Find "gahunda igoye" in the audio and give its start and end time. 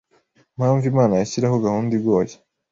1.65-2.33